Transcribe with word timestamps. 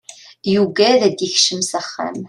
Yuggad 0.53 1.01
ad 1.07 1.13
d-ikcem 1.17 1.61
s 1.69 1.71
axxam. 1.79 2.17